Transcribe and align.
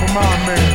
for 0.00 0.14
my 0.14 0.46
man. 0.46 0.73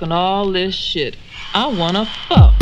Talking 0.00 0.12
all 0.12 0.50
this 0.50 0.74
shit. 0.74 1.16
I 1.52 1.66
wanna 1.66 2.06
fuck. 2.06 2.59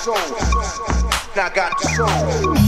soul. 0.00 0.16
I 0.16 1.50
got 1.54 1.78
the 1.78 1.88
soul. 1.88 2.59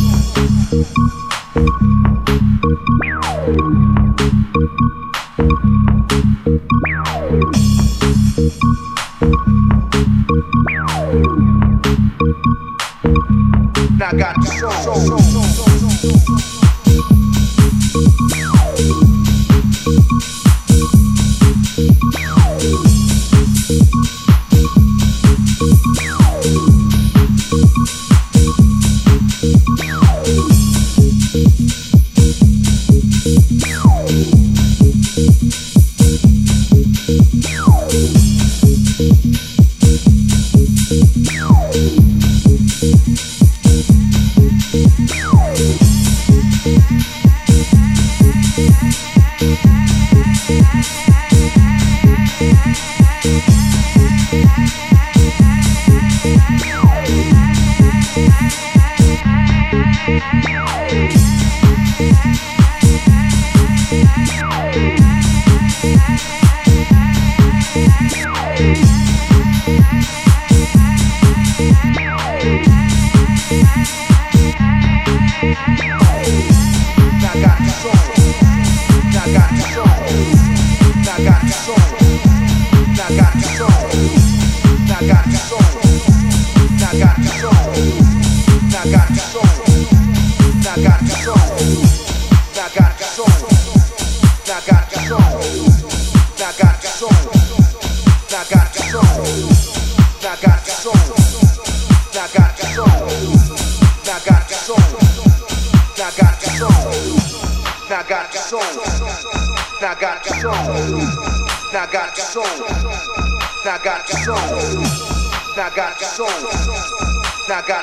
I 90.75 90.83
got 90.83 91.03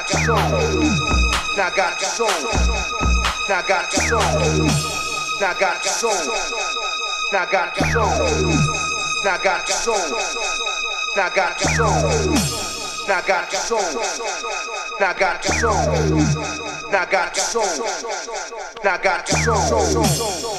your 0.10 0.20
soul. 0.20 1.29
Now 1.60 1.70
got 1.76 2.00
soul. 2.00 2.30
Now 3.50 3.62
got 3.68 3.92
soul. 3.92 4.20
Now 5.42 5.54
got 5.60 5.84
soul. 5.84 6.14
Now 7.34 7.46
got 7.52 7.76
soul. 7.76 8.06
Now 9.26 9.36
got 9.44 9.68
soul. 9.68 9.98
Now 11.18 11.30
got 11.36 11.60
soul. 11.60 12.00
Now 13.10 13.22
got 13.22 13.52
soul. 13.52 13.82
Now 15.02 15.14
got 15.14 15.44
soul. 15.44 15.74
Now 16.94 17.06
got 17.06 17.36
soul. 17.36 17.86
Now 18.82 18.98
got 18.98 19.28
soul. 19.28 20.59